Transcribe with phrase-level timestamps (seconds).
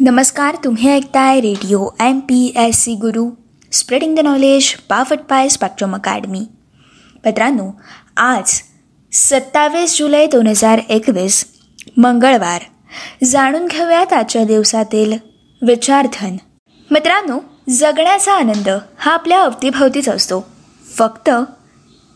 [0.00, 3.24] नमस्कार तुम्ही ऐकताय radio M P S C Guru.
[3.72, 6.40] Spreading the knowledge powered by spectrum academy
[7.24, 7.70] मित्रांनो
[8.16, 8.52] आज
[9.12, 11.44] सत्तावीस जुलै दोन हजार एकवीस
[11.96, 12.62] मंगळवार.
[13.24, 15.12] जाणून घेऊयात आजच्या दिवसातील
[15.62, 16.36] विचारधन.
[16.90, 17.38] मित्रांनो
[17.70, 18.68] जगण्याचा आनंद
[18.98, 20.40] हा आपल्या अवतीभवतीच असतो.
[20.96, 21.30] फक्त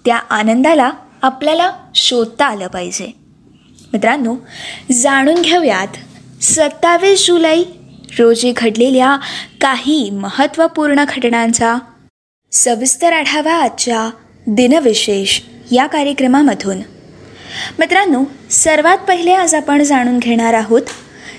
[0.04, 0.90] त्या आनंदाला
[1.22, 3.10] आपल्याला शोधता आलं पाहिजे.
[3.92, 4.36] मित्रांनो
[4.92, 5.98] जाणून घेऊयात
[6.42, 7.58] सत्तावीस जुलै
[8.18, 9.16] रोजी घडलेल्या
[9.60, 11.76] काही महत्त्वपूर्ण घटनांचा
[12.52, 14.08] सविस्तर आढावा आजच्या
[14.46, 15.38] दिनविशेष
[15.72, 16.80] या कार्यक्रमामधून.
[17.78, 20.90] मित्रांनो सर्वात पहिले आज आपण जाणून घेणार आहोत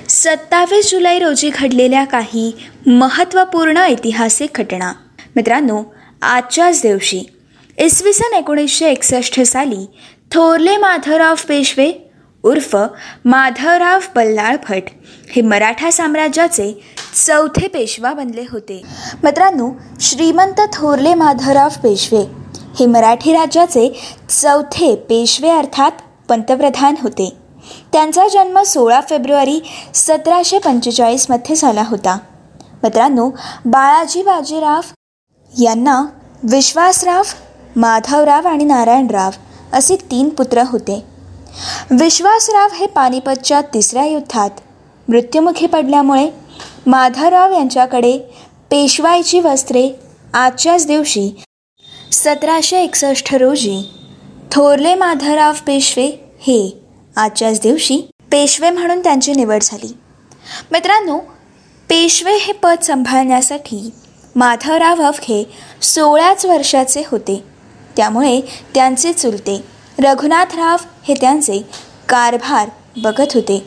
[0.09, 2.51] सत्तावीस जुलै रोजी घडलेल्या काही
[2.85, 4.91] महत्त्वपूर्ण ऐतिहासिक घटना.
[5.35, 5.83] मित्रांनो
[6.21, 7.23] आजच्याच दिवशी
[7.77, 9.85] इसवी सन एकोणीसशे एकसष्ट साली
[10.31, 11.91] थोरले माधवराव पेशवे
[12.43, 12.75] उर्फ
[13.25, 14.83] माधवराव बल्लाळ भट
[15.35, 16.81] हे मराठा साम्राज्याचे
[17.27, 18.81] चौथे पेशवा बनले होते.
[19.23, 19.69] मित्रांनो
[19.99, 22.23] श्रीमंत थोरले माधवराव पेशवे
[22.79, 23.87] हे मराठी राज्याचे
[24.29, 25.91] चौथे पेशवे अर्थात
[26.29, 27.29] पंतप्रधान होते.
[27.93, 29.59] त्यांचा जन्म सोळा फेब्रुवारी
[29.93, 32.17] सतराशे पंचेचाळीसमध्ये झाला होता.
[32.83, 33.29] मित्रांनो
[33.65, 34.81] बाळाजी बाजीराव
[35.61, 36.01] यांना
[36.43, 37.23] विश्वासराव
[37.75, 39.31] माधवराव आणि नारायणराव
[39.73, 41.12] असे तीन पुत्र होते.
[41.89, 44.49] विश्वासराव हे पानिपतच्या तिसऱ्या युद्धात
[45.07, 46.29] मृत्युमुखी पडल्यामुळे
[46.85, 48.17] माधवराव यांच्याकडे
[48.71, 49.89] पेशवाईची वस्त्रे
[50.33, 51.29] आजच्याच दिवशी
[52.11, 53.81] सतराशे एकसष्ट रोजी
[54.51, 56.07] थोरले माधवराव पेशवे
[56.47, 56.83] हे
[57.15, 58.01] आजच्याच दिवशी
[58.31, 59.93] पेशवे म्हणून त्यांची निवड झाली.
[60.71, 61.17] मित्रांनो
[61.89, 63.91] पेशवे हे पद सांभाळण्यासाठी
[64.35, 65.43] माधवराव अवघे
[65.81, 67.43] सोळाच वर्षाचे होते.
[67.97, 68.41] त्यामुळे
[68.75, 69.63] त्यांचे चुलते
[69.99, 70.77] रघुनाथराव
[71.07, 71.61] हे त्यांचे
[72.09, 73.65] कारभार बघत होते.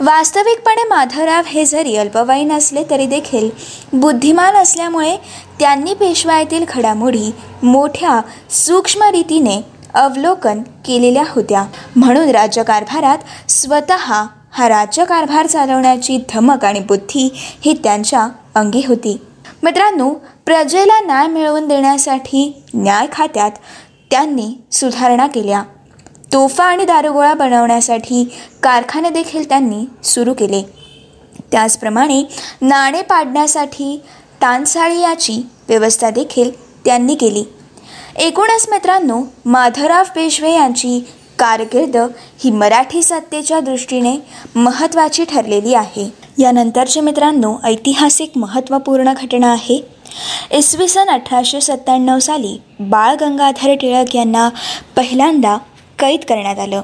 [0.00, 3.50] वास्तविकपणे माधवराव हे जरी अल्पवयीन असले तरी देखील
[3.92, 5.16] बुद्धिमान असल्यामुळे
[5.60, 7.30] त्यांनी पेशवाईतील घडामोडी
[7.62, 9.60] मोठ्या सूक्ष्म रीतीने
[9.94, 11.64] अवलोकन केलेल्या होत्या.
[11.96, 19.16] म्हणून राज्यकारभारात स्वत हा राज्यकारभार चालवण्याची धमक आणि बुद्धी ही त्यांच्या अंगी होती.
[19.62, 20.10] मित्रांनो
[20.46, 23.50] प्रजेला न्याय मिळवून देण्यासाठी न्याय खात्यात
[24.10, 25.62] त्यांनी सुधारणा केल्या.
[26.32, 28.24] तोफा आणि दारुगोळा बनवण्यासाठी
[28.62, 30.62] कारखाने देखील त्यांनी सुरू केले.
[31.52, 32.22] त्याचप्रमाणे
[32.62, 33.96] नाणे पाडण्यासाठी
[34.42, 36.50] तानसाळी याची व्यवस्था देखील
[36.84, 37.44] त्यांनी केली.
[38.16, 40.98] एकूणच मित्रांनो माधवराव पेशवे यांची
[41.38, 41.96] कारकीर्द
[42.44, 44.16] ही मराठी सत्तेच्या दृष्टीने
[44.54, 46.08] महत्त्वाची ठरलेली आहे.
[46.38, 49.80] यानंतरचे मित्रांनो ऐतिहासिक महत्त्वपूर्ण घटना आहे.
[50.52, 54.48] इसवी सन अठराशे सत्त्याण्णव साली बाळ गंगाधर टिळक यांना
[54.96, 55.56] पहिल्यांदा
[56.02, 56.82] कैद करण्यात आलं.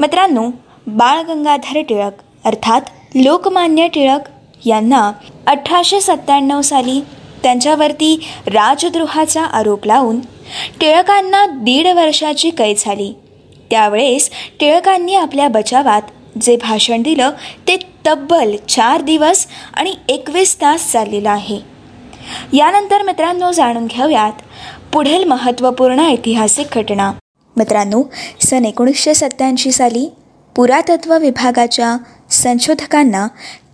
[0.00, 0.48] मित्रांनो
[0.86, 2.12] बाळ गंगाधर टिळक
[2.44, 2.80] अर्थात
[3.14, 4.28] लोकमान्य टिळक
[4.66, 5.10] यांना
[5.46, 7.00] अठराशे सत्त्याण्णव साली
[7.42, 8.14] त्यांच्यावरती
[8.46, 10.20] राजद्रोहाचा आरोप लावून
[10.80, 13.12] टिळकांना दीड वर्षाची कैद झाली.
[13.70, 16.02] त्यावेळेस टिळकांनी आपल्या बचावात
[16.42, 17.30] जे भाषण दिलं
[17.68, 17.76] ते
[18.06, 21.58] तब्बल चार दिवस आणि एकवीस तास चाललेलं आहे.
[22.52, 24.42] यानंतर मित्रांनो जाणून घेऊयात
[24.92, 27.12] पुढील महत्त्वपूर्ण ऐतिहासिक घटना.
[27.58, 28.02] मित्रांनो
[28.46, 30.12] सन एकोणीसशे सत्त्याऐंशी साली
[30.56, 31.96] पुरातत्व विभागाच्या
[32.30, 33.28] संशोधकांना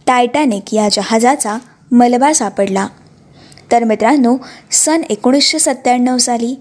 [0.06, 1.56] टायटॅनिक या जहाजाचा
[1.92, 2.86] मलबा सापडला.
[3.72, 4.36] तर मित्रांनो
[4.70, 6.54] सन एकोणीसशे सत्त्याण्णव साली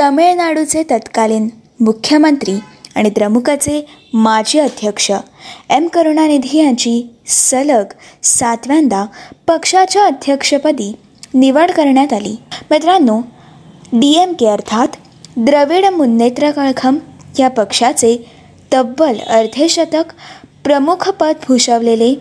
[0.00, 1.48] तमिळनाडूचे तत्कालीन
[1.80, 2.58] मुख्यमंत्री
[2.94, 5.10] आणि द्रमुकचे माजी अध्यक्ष
[5.70, 7.84] एम करुणानिधी यांची सलग
[8.22, 9.06] सातव्यांदा
[9.46, 10.96] पक्षाच्या अध्यक्षपदी
[11.34, 12.36] निवड करण्यात आली.
[12.70, 13.20] मित्रांनो
[13.92, 14.88] डी एम के अर्थात
[15.46, 16.96] द्रविड मुन्नेत्र कळखम
[17.38, 18.16] या पक्षाचे
[18.72, 20.04] तब्बल अर्धेशतक
[20.64, 22.14] प्रमुखपद भूषवलेले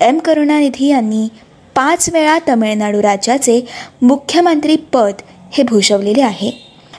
[0.00, 1.28] एम करुणानिधी यांनी
[1.74, 3.60] पाच वेळा तमिळनाडू राज्याचे
[4.02, 6.50] मुख्यमंत्री पद हे भूषवलेले आहे.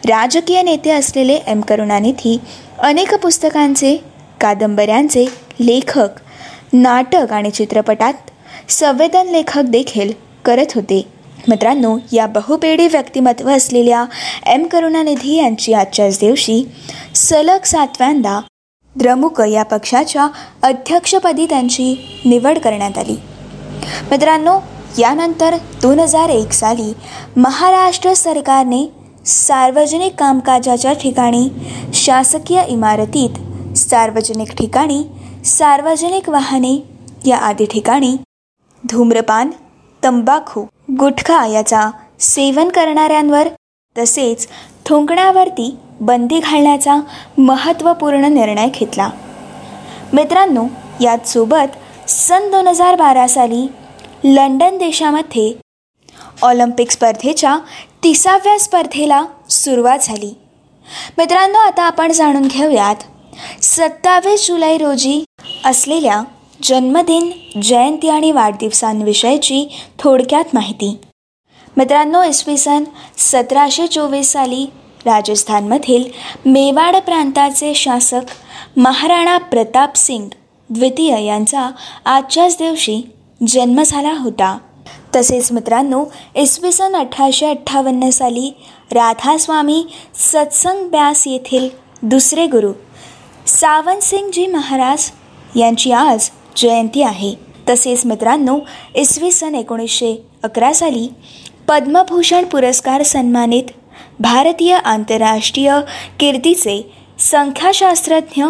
[0.05, 2.37] राजकीय नेते असलेले एम करुणानिधी
[2.79, 3.95] अनेक पुस्तकांचे
[4.41, 5.25] कादंबऱ्यांचे
[5.59, 6.09] लेखक
[6.73, 8.13] नाटक आणि चित्रपटात
[8.69, 10.11] संवेदन लेखक देखील
[10.45, 11.01] करत होते.
[11.47, 14.05] मित्रांनो या बहुपेढी व्यक्तिमत्व असलेल्या
[14.45, 16.63] एम करुणानिधी यांची आजच्याच दिवशी
[17.15, 18.39] सलग सातव्यांदा
[18.95, 20.27] द्रमुक या पक्षाच्या
[20.63, 21.93] अध्यक्षपदी त्यांची
[22.25, 23.15] निवड करण्यात आली.
[24.11, 24.59] मित्रांनो
[24.99, 26.93] यानंतर दोन हजार एक साली
[27.37, 28.85] महाराष्ट्र सरकारने
[29.25, 31.47] सार्वजनिक कामकाजाच्या ठिकाणी
[31.93, 35.03] शासकीय इमारतीत सार्वजनिक ठिकाणी
[35.45, 36.75] सार्वजनिक वाहने
[37.25, 38.15] या आदी ठिकाणी
[38.83, 39.49] धूम्रपान
[40.03, 41.89] तंबाखू गुटखा याचा
[42.19, 43.47] सेवन करणाऱ्यांवर
[43.95, 44.47] तसेच
[44.85, 46.95] थुंकण्यावरती बंदी घालण्याचा
[47.37, 49.09] महत्त्वपूर्ण निर्णय घेतला.
[50.13, 50.65] मित्रांनो
[51.01, 53.65] याचसोबत सन दोन हजार बारा साली
[54.23, 55.51] लंडन देशामध्ये
[56.41, 57.57] ऑलिम्पिक स्पर्धेच्या
[58.03, 60.33] तिसाव्या स्पर्धेला सुरुवात झाली.
[61.17, 63.03] मित्रांनो आता आपण जाणून घेऊयात
[63.63, 65.23] सत्तावीस जुलै रोजी
[65.65, 66.21] असलेल्या
[66.63, 67.29] जन्मदिन
[67.61, 69.67] जयंती आणि वाढदिवसांविषयीची
[69.99, 70.97] थोडक्यात माहिती.
[71.77, 72.83] मित्रांनो इसवी सन
[73.17, 74.65] सतराशे चोवीस साली
[75.05, 76.03] राजस्थानमधील
[76.45, 78.31] मेवाड प्रांताचे शासक
[78.77, 80.29] महाराणा प्रताप सिंग
[80.69, 81.69] द्वितीय यांचा
[82.05, 83.01] आजच्याच दिवशी
[83.47, 84.57] जन्म झाला होता.
[85.15, 86.03] तसेच मित्रांनो
[86.35, 88.49] इसवी सन अठराशे अठ्ठावन्न साली
[88.91, 89.83] राधास्वामी
[90.15, 91.67] सत्संग ब्यास येथील
[92.01, 92.71] दुसरे गुरु
[93.47, 95.09] सावंतसिंगजी महाराज
[95.55, 97.33] यांची आज जयंती आहे.
[97.69, 98.59] तसेच मित्रांनो
[98.95, 101.07] इसवी सन एकोणीसशे अकरा साली
[101.67, 103.63] पद्मभूषण पुरस्कार सन्मानित
[104.19, 105.79] भारतीय आंतरराष्ट्रीय
[106.19, 108.43] कीर्तीचे संख्याशास्त्रज्ञ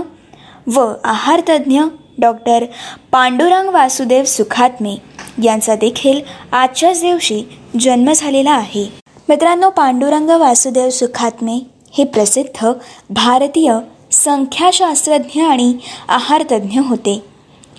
[0.75, 1.81] व आहारतज्ञ
[2.18, 2.66] डॉक्टर
[3.12, 4.96] पांडुरंग वासुदेव सुखात्मे
[5.44, 7.44] यांचा देखील आजच्याच दिवशी
[7.80, 8.86] जन्म झालेला आहे.
[9.30, 11.60] मित्रांनो पांडुरंग वासुदेव सुखात्मे
[11.98, 12.72] हे प्रसिद्ध
[13.10, 13.78] भारतीय
[14.12, 15.74] संख्याशास्त्रज्ञ आणि
[16.08, 17.35] आहारतज्ञ होते.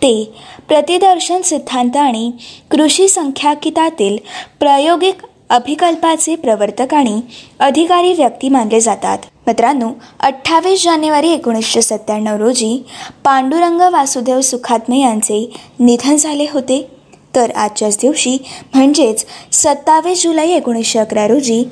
[0.07, 0.33] ते
[0.69, 2.31] प्रतिदर्शन सिद्धांत आणि
[2.71, 4.17] कृषी संख्याकितातील
[4.61, 7.21] प्रायोगिक अभिकल्पाचे प्रवर्तक आणि
[7.61, 9.19] अधिकारी व्यक्ती मानले जातात.
[9.47, 9.89] मित्रांनो
[10.21, 12.87] अठ्ठावीस जानेवारी एकोणीसशे सत्त्याण्णव रोजी
[13.25, 16.91] पांडुरंग वासुदेव सुखात्मे यांचे निधन झाले होते.
[17.35, 18.37] तर आजच्याच दिवशी
[18.75, 21.65] म्हणजेच सत्तावीस जुलै एकोणीसशे अकरा रोजी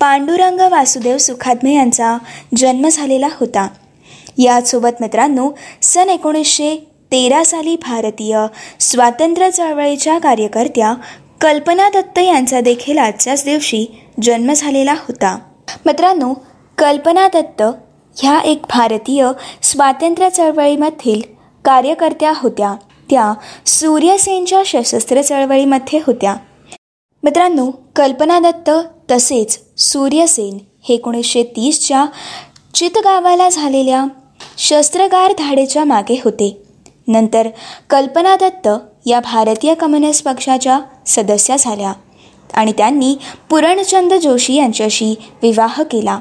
[0.00, 2.18] पांडुरंग वासुदेव सुखात्मे यांचा
[2.56, 3.68] जन्म झालेला होता.
[4.38, 5.50] यासोबत मित्रांनो
[5.82, 8.46] सन एकोणीसशे तेरा साली भारतीय
[8.80, 10.94] स्वातंत्र्य चळवळीच्या कार्यकर्त्या
[11.40, 13.86] कल्पना दत्त यांचा देखील आजच्याच दिवशी
[14.22, 15.38] जन्म झालेला होता.
[15.86, 16.34] मित्रांनो
[16.78, 17.62] कल्पना दत्त
[18.16, 19.28] ह्या एक भारतीय
[19.62, 21.20] स्वातंत्र्य चळवळीमधील
[21.64, 22.74] कार्यकर्त्या होत्या.
[23.10, 23.32] त्या
[23.66, 26.34] सूर्यसेनच्या सशस्त्र चळवळीमध्ये होत्या.
[27.22, 28.70] मित्रांनो कल्पना दत्त
[29.10, 30.58] तसेच सूर्यसेन
[30.88, 32.06] हे एकोणीसशे तीसच्या
[32.74, 34.04] चितगावाला झालेल्या
[34.58, 36.62] शस्त्रगार धाडेच्या मागे होते.
[37.08, 37.48] नंतर
[37.90, 38.68] कल्पना दत्त
[39.06, 41.92] या भारतीय कम्युनिस्ट पक्षाच्या सदस्या झाल्या
[42.54, 43.14] आणि त्यांनी
[43.50, 46.18] पुरणचंद जोशी यांच्याशी विवाह केला.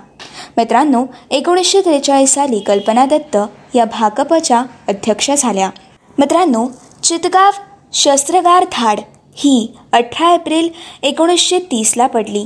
[0.57, 3.37] मित्रांनो एकोणीसशे त्रेचाळीस साली कल्पना दत्त
[3.75, 5.69] या भाकपच्या अध्यक्षा झाल्या.
[6.17, 6.67] मित्रांनो
[7.03, 7.51] चितगाव
[7.93, 8.99] शस्त्रगार धाड
[9.35, 10.69] ही अठरा एप्रिल
[11.03, 12.45] एकोणीसशे तीसला पडली.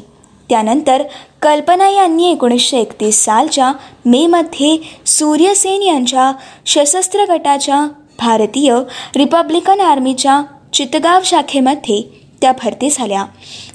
[0.50, 1.04] त्यानंतर
[1.42, 3.72] कल्पना यांनी एकोणीसशे एकतीस सालच्या
[4.06, 6.32] मेमध्ये सूर्यसेन यांच्या
[6.66, 7.88] सशस्त्र गटाच्या
[8.22, 8.74] भारतीय
[9.16, 10.42] रिपब्लिकन आर्मीच्या
[10.74, 12.02] चितगाव शाखेमध्ये
[12.42, 13.26] त्या भरती झाल्या.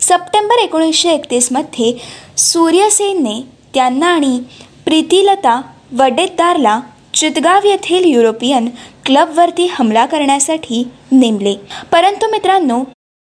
[0.01, 1.93] सप्टेंबर एकोणीसशे एकतीसमध्ये
[2.39, 3.41] सूर्यसेनने
[3.75, 4.39] त्यांना आणि
[4.85, 5.61] प्रीतिलता
[5.93, 6.81] वडेद्दारला
[7.15, 8.69] चितगाव येथील युरोपियन
[9.07, 10.83] क्लबवरती हमला करण्यासाठी
[11.13, 11.55] नेमले.
[11.93, 12.83] परंतु मित्रांनो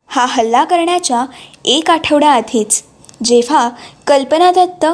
[0.09, 1.25] हा हल्ला करण्याच्या
[1.65, 2.83] एक आठवड्याआधीच
[3.25, 3.69] जेव्हा
[4.07, 4.87] कल्पना दत्त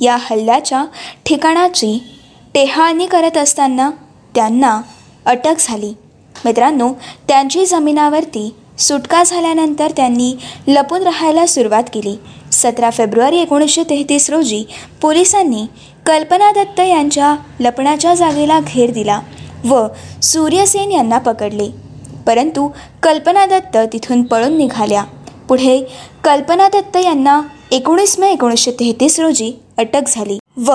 [0.00, 0.84] या हल्ल्याच्या
[1.26, 1.98] ठिकाणाची
[2.54, 3.90] टेहाळणी करत असताना
[4.34, 4.80] त्यांना
[5.26, 5.92] अटक झाली.
[6.44, 6.92] मित्रांनो
[7.28, 10.34] त्यांची जमिनावरती सुटका झाल्यानंतर त्यांनी
[10.68, 12.16] लपून राहायला सुरुवात केली.
[12.52, 14.64] सतरा फेब्रुवारी एकोणीसशे तेहतीस रोजी
[15.02, 15.66] पोलिसांनी
[16.06, 19.20] कल्पना दत्त यांच्या लपण्याच्या जागेला घेर दिला
[19.64, 19.86] व
[20.22, 21.68] सूर्यसेन यांना पकडले.
[22.26, 22.68] परंतु
[23.02, 25.04] कल्पना दत्त तिथून पळून निघाल्या.
[25.48, 25.78] पुढे
[26.24, 30.72] कल्पना दत्त यांना एकोणीस मे एकोणीसशे तेहतीस रोजी अटक झाली व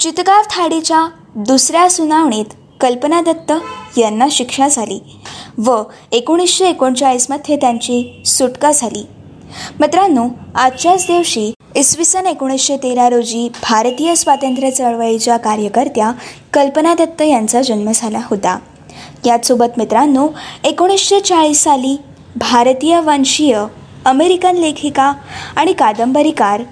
[0.00, 2.44] चितगाव थाडीच्या दुसऱ्या सुनावणीत
[2.80, 3.52] कल्पना दत्त
[3.98, 4.98] यांना शिक्षा झाली
[5.58, 5.82] व
[6.12, 9.04] एकोणीसशे एकोणचाळीसमध्ये त्यांची सुटका झाली.
[9.80, 16.10] मित्रांनो आजच्याच दिवशी इसवी सन एकोणीसशे तेरा रोजी भारतीय स्वातंत्र्य चळवळीच्या कार्यकर्त्या
[16.54, 18.56] कल्पना दत्त यांचा जन्म झाला होता.
[19.26, 20.26] याचसोबत मित्रांनो
[20.64, 21.96] एकोणीसशे चाळीस साली
[22.36, 23.64] भारतीय वंशीय
[24.04, 25.12] अमेरिकन लेखिका
[25.56, 26.62] आणि कादंबरीकार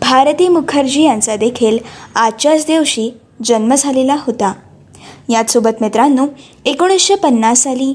[0.00, 1.78] भारती मुखर्जी यांचा देखील
[2.14, 3.10] आजच्याच दिवशी
[3.44, 4.52] जन्म झालेला होता.
[5.28, 6.26] याचसोबत मित्रांनो
[6.64, 7.92] एकोणीसशे पन्नास साली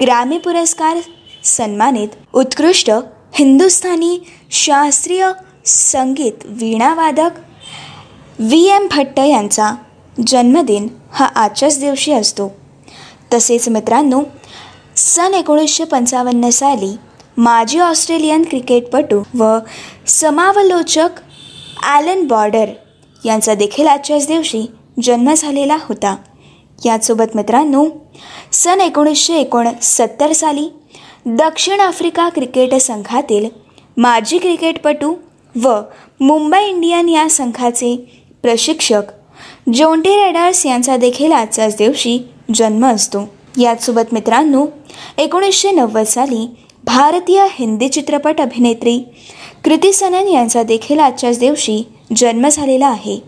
[0.00, 0.98] ग्रामी पुरस्कार
[1.44, 2.90] सन्मानित उत्कृष्ट
[3.34, 4.18] हिंदुस्थानी
[4.50, 5.26] शास्त्रीय
[5.66, 7.38] संगीत वीणावादक
[8.38, 9.72] व्ही एम भट्ट यांचा
[10.26, 12.48] जन्मदिन हा आजच्याच दिवशी असतो.
[13.32, 14.22] तसेच मित्रांनो
[14.96, 16.94] सन एकोणीसशे पंचावन्न साली
[17.36, 19.58] माजी ऑस्ट्रेलियन क्रिकेटपटू व
[20.06, 21.20] समावलोचक
[21.82, 22.72] ॲलन बॉर्डर
[23.24, 24.66] यांचा देखील आजच्याच दिवशी
[25.02, 26.14] जन्म झालेला होता.
[26.84, 27.84] याचसोबत मित्रांनो
[28.52, 30.68] सन एकोणीसशे एकोणसत्तर साली
[31.26, 33.48] दक्षिण आफ्रिका क्रिकेट संघातील
[33.96, 35.14] माजी क्रिकेटपटू
[35.62, 35.74] व
[36.20, 37.96] मुंबई इंडियन या संघाचे
[38.42, 39.02] प्रशिक्षक
[39.74, 42.18] जोंटी रेडर्स यांचा देखील आजच्याच दिवशी
[42.54, 43.28] जन्म असतो.
[43.58, 44.66] याचसोबत मित्रांनो
[45.18, 46.46] एकोणीसशे नव्वद साली
[46.84, 48.98] भारतीय हिंदी चित्रपट अभिनेत्री
[49.64, 51.82] कृती सनन यांचा देखील आजच्याच दिवशी
[52.16, 53.18] जन्म झालेला आहे.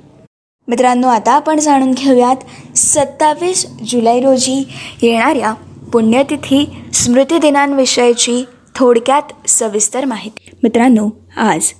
[0.68, 4.62] मित्रांनो आता आपण जाणून घेऊयात सत्तावीस जुलै रोजी
[5.02, 5.52] येणाऱ्या
[5.92, 6.64] पुण्यतिथी
[6.94, 10.50] स्मृतिदिनांविषयीची थोडक्यात सविस्तर माहिती.
[10.62, 11.72] मित्रांनो आज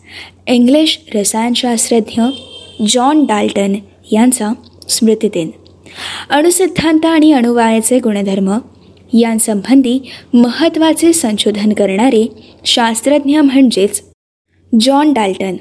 [0.46, 2.22] इंग्लिश रसायनशास्त्रज्ञ
[2.88, 3.74] जॉन डाल्टन
[4.12, 4.52] यांचा
[4.88, 5.50] स्मृतिदिन
[6.30, 8.58] अणुसिद्धांत आणि अणुवायाचे गुणधर्म
[9.12, 9.98] यांसंबंधी
[10.34, 12.26] महत्त्वाचे संशोधन करणारे
[12.64, 14.02] शास्त्रज्ञ म्हणजेच
[14.80, 15.56] जॉन डाल्टन.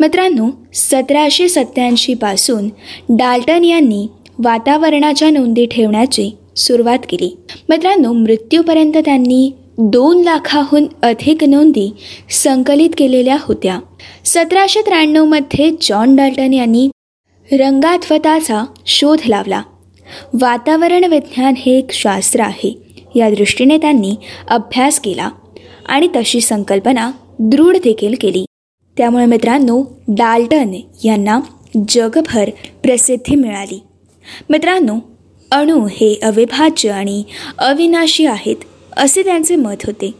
[0.00, 2.68] मित्रांनो सतराशे सत्त्याऐंशीपासून
[3.08, 4.06] डाल्टन यांनी
[4.38, 7.36] वातावरणाच्या नोंदी ठेवण्याची सुरुवात केली.
[7.68, 11.92] मित्रांनो मृत्यूपर्यंत त्यांनी दोन लाखाहून अधिक नोंदी
[12.30, 13.80] संकलित केलेल्या होत्या.
[14.24, 16.88] सतराशे त्र्याण्णवमध्ये जॉन डाल्टन यांनी
[17.52, 19.62] रंगात्वताचा शोध लावला.
[20.32, 22.78] वातावरण विज्ञान हे एक शास्त्र आहे.
[23.16, 24.14] या दृष्टीने त्यांनी
[24.48, 25.28] अभ्यास केला
[25.86, 28.44] आणि तशी संकल्पना दृढ देखील केली.
[28.96, 30.74] त्यामुळे मित्रांनो डाल्टन
[31.04, 31.40] यांना
[31.88, 32.50] जगभर
[32.82, 33.82] प्रसिद्धी मिळाली.
[34.50, 34.94] मित्रांनो
[35.50, 37.22] अणू हे अविभाज्य आणि
[37.58, 38.56] अविनाशी आहेत
[38.96, 40.10] असे त्यांचे मत होते.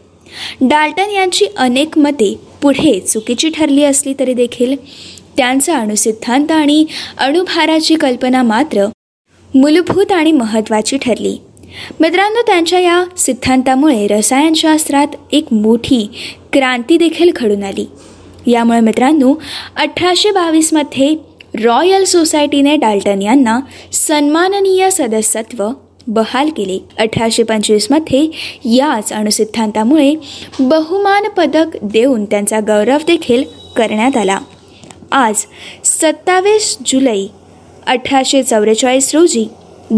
[0.61, 4.75] डाल्टन यांची अनेक मते पुढे चुकीची ठरली असली तरी देखील
[5.37, 6.85] त्यांचा अणुसिद्धांत आणि
[7.17, 8.85] अणुभाराची कल्पना मात्र
[9.55, 11.37] मूलभूत आणि महत्त्वाची ठरली.
[11.99, 16.07] मित्रांनो त्यांच्या या सिद्धांतामुळे रसायनशास्त्रात एक मोठी
[16.53, 17.85] क्रांती देखील घडून आली.
[18.47, 19.33] यामुळे मित्रांनो
[19.75, 21.15] अठराशे बावीसमध्ये
[21.63, 23.59] रॉयल सोसायटीने डाल्टन यांना
[23.93, 25.67] सन्माननीय सदस्यत्व
[26.07, 26.77] बहाल केले.
[26.99, 28.27] अठराशे पंचवीसमध्ये
[28.75, 30.13] याच अणुसिद्धांतामुळे
[30.59, 33.43] बहुमान पदक देऊन त्यांचा गौरव देखील
[33.77, 34.37] करण्यात आला.
[35.11, 35.45] आज
[35.85, 37.25] सत्तावीस जुलै
[37.87, 39.45] अठराशे चौवेचाळीस रोजी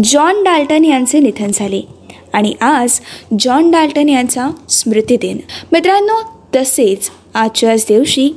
[0.04, 1.80] जॉन डाल्टन यांचे निधन झाले
[2.32, 2.98] आणि आज
[3.40, 5.38] जॉन डाल्टन यांचा स्मृतिदिन.
[5.72, 6.20] मित्रांनो
[6.56, 8.30] तसेच आजच्याच दिवशी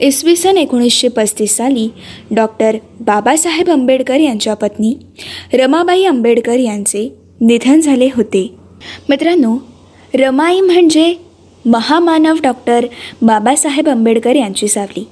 [0.00, 1.88] इसवी सन एकोणीसशे पस्तीस साली
[2.30, 4.94] डॉक्टर बाबासाहेब आंबेडकर यांच्या पत्नी
[5.52, 7.08] रमाबाई आंबेडकर यांचे
[7.40, 8.54] निधन झाले होते.
[9.08, 9.56] मित्रांनो
[10.14, 11.14] रमाई म्हणजे
[11.64, 12.86] महामानव डॉक्टर
[13.22, 15.04] बाबासाहेब आंबेडकर यांची सावली.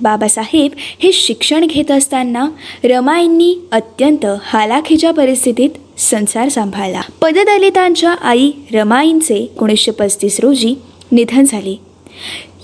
[0.00, 2.48] बाबासाहेब हे शिक्षण घेत असताना
[2.84, 7.00] रमाईंनी अत्यंत हालाखीच्या परिस्थितीत संसार सांभाळला.
[7.20, 10.74] पददलितांच्या आई रमाईंचे एकोणीसशे पस्तीस रोजी
[11.12, 11.89] निधन झाले.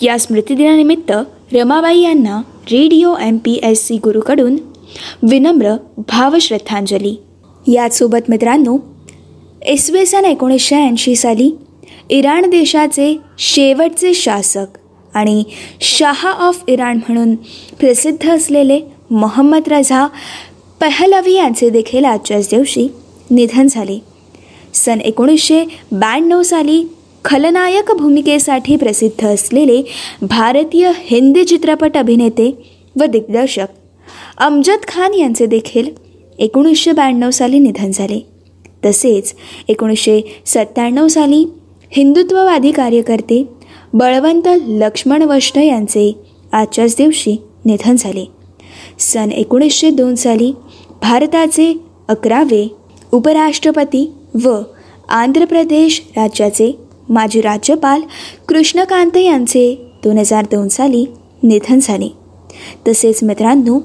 [0.03, 1.13] या स्मृतिदिनानिमित्त
[1.53, 2.41] रमाबाई यांना
[2.73, 4.57] radio M P S C गुरुकडून
[5.23, 7.17] विनम्र भावश्रद्धांजली.
[7.67, 8.77] याचसोबत मित्रांनो
[9.67, 11.51] इसवी सन एकोणीसशे ऐंशी साली
[12.11, 14.79] इराण देशाचे शेवटचे शासक
[15.15, 15.43] आणि
[15.81, 17.35] शाह ऑफ इराण म्हणून
[17.81, 20.07] प्रसिद्ध असलेले मोहम्मद रझा
[20.81, 22.89] पहलवी यांचे देखील आजच्याच दिवशी
[23.31, 23.99] निधन झाले.
[24.75, 26.83] सन एकोणीसशे ब्याण्णव साली
[27.27, 29.83] खलनायक भूमिकेसाठी प्रसिद्ध असलेले
[30.23, 32.51] भारतीय हिंदी चित्रपट अभिनेते
[33.01, 33.67] व दिग्दर्शक
[34.39, 35.89] अमजद खान यांचे देखील
[36.39, 38.21] एकोणीसशे ब्याण्णव साली निधन झाले.
[38.85, 39.35] तसेच
[39.69, 41.45] एकोणीसशे सत्त्याण्णव साली
[41.93, 43.43] हिंदुत्ववादी कार्यकर्ते
[43.93, 46.13] बळवंत लक्ष्मण वष्ट यांचे
[46.53, 48.25] आजच्याच दिवशी निधन झाले.
[48.99, 50.53] सन एकोणीसशे दोन साली
[51.03, 51.73] भारताचे
[52.09, 52.67] अकरावे
[53.13, 54.11] उपराष्ट्रपती
[54.45, 54.59] व
[55.09, 58.01] आंध्र प्रदेश राज्याचे माजी राज्यपाल
[58.49, 61.05] कृष्णकांत यांचे दोन हजार दोन साली
[61.43, 62.09] निधन झाले.
[62.89, 63.81] तसेच मित्रांनो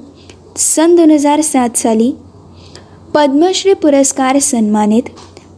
[0.56, 2.12] सन दोन हजार सात साली
[3.14, 5.02] पद्मश्री पुरस्कार सन्मानित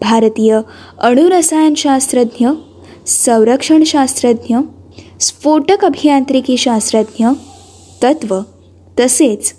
[0.00, 0.60] भारतीय
[0.98, 2.48] अणुरसायनशास्त्रज्ञ
[3.06, 4.56] संरक्षणशास्त्रज्ञ
[5.20, 7.26] स्फोटक अभियांत्रिकी शास्त्रज्ञ
[8.02, 8.40] तत्व
[9.00, 9.52] तसेच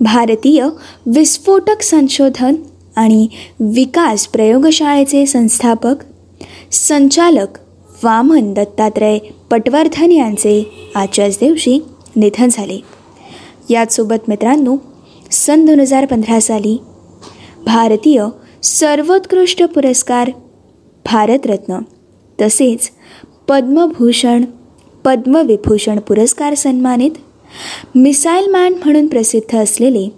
[0.00, 0.66] भारतीय
[1.06, 2.54] विस्फोटक संशोधन
[2.96, 3.28] आणि
[3.60, 5.94] विकास प्रयोगशाळेचे संस्थापक
[6.72, 7.58] संचालक
[8.02, 9.18] वामन दत्तात्रय
[9.50, 10.62] पटवर्धन यांचे
[10.94, 11.78] आजच्याच दिवशी
[12.16, 12.80] निधन झाले.
[13.70, 14.76] याचसोबत मित्रांनो
[15.30, 16.76] सन दोन हजार पंधरा साली
[17.66, 18.24] भारतीय
[18.62, 20.30] सर्वोत्कृष्ट पुरस्कार
[21.04, 21.78] भारतरत्न
[22.40, 22.90] तसेच
[23.48, 24.44] पद्मभूषण
[25.04, 27.10] पद्मविभूषण पुरस्कार सन्मानित
[27.94, 30.08] मिसाईल मॅन म्हणून प्रसिद्ध असलेले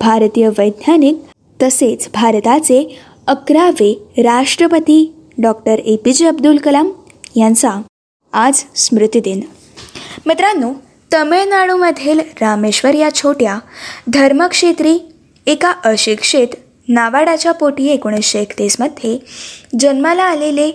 [0.00, 1.18] भारतीय वैज्ञानिक
[1.62, 6.90] तसेच भारताचे अकरावे राष्ट्रपती डॉक्टर ए पी जे अब्दुल कलाम
[7.36, 7.70] यांचा
[8.32, 9.40] आज स्मृतिदिन
[10.26, 10.72] मित्रांनो
[11.14, 13.58] तमिळनाडूमधील रामेश्वर या छोट्या
[14.12, 14.98] धर्मक्षेत्री
[15.46, 16.54] एका अशिक्षित
[16.88, 19.18] नावाडाच्या पोटी एकोणीसशे एकतीसमध्ये
[19.80, 20.70] जन्माला आलेले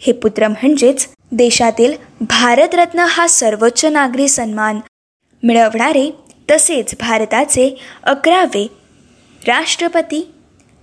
[0.00, 4.80] हे पुत्र म्हणजेच देशातील भारतरत्न हा सर्वोच्च नागरी सन्मान
[5.42, 6.10] मिळवणारे
[6.50, 8.66] तसेच भारताचे अकरावे
[9.42, 10.22] राष्ट्रपती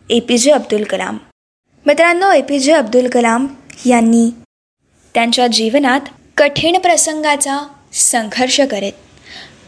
[0.10, 1.18] ए पी जे अब्दुल कलाम.
[1.90, 3.48] मित्रांनो ए पी जे अब्दुल कलाम
[3.86, 4.30] यांनी
[5.14, 6.00] त्यांच्या जीवनात
[6.38, 8.92] कठीण प्रसंगाचा संघर्ष करत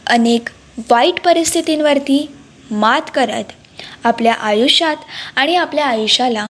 [0.06, 0.48] अनेक
[0.90, 2.30] वाईट परिस्थितींवरती
[2.70, 3.44] मात करत
[4.04, 4.96] आपल्या आयुष्यात
[5.36, 6.46] आणि आपल्या आयुष्याला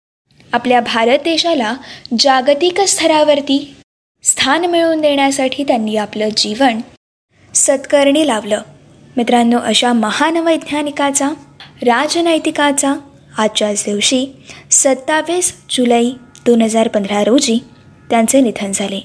[0.53, 1.75] आपल्या भारत देशाला
[2.19, 3.77] जागतिक स्तरावरती
[4.23, 6.81] स्थान मिळवून देण्यासाठी त्यांनी आपलं जीवन
[7.55, 8.63] सत्कर्णी लावलं.
[9.17, 11.29] मित्रांनो अशा महान वैज्ञानिकाचा
[11.83, 12.95] राजनैतिकाचा
[13.38, 14.26] आजच्याच दिवशी
[14.71, 16.04] सत्तावीस जुलै
[16.47, 17.59] दोन हजार पंधरा रोजी
[18.11, 19.00] त्यांचे निधन झाले.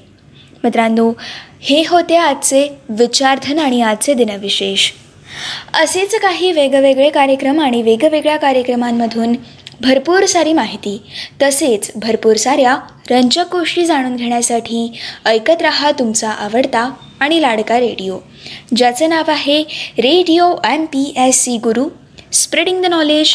[0.64, 1.12] मित्रांनो
[1.60, 4.90] हे होते आजचे विचारधन आणि आजचे दिनविशेष.
[5.74, 9.34] असेच काही वेगवेगळे कार्यक्रम आणि वेगवेगळ्या कार्यक्रमांमधून
[9.80, 10.98] भरपूर सारी माहिती
[11.42, 12.76] तसेच भरपूर साऱ्या
[13.10, 14.92] रंजक गोष्टी जाणून घेण्यासाठी
[15.24, 18.18] ऐकत रहा तुमचा आवडता आणि लाडका रेडिओ
[18.76, 19.62] ज्याचं नाव आहे
[19.98, 21.88] radio M P S C Guru
[22.32, 23.34] spreading the knowledge